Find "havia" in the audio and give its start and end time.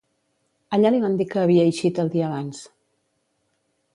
1.43-1.67